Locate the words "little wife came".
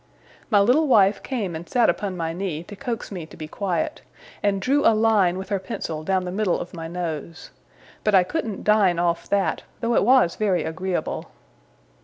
0.59-1.55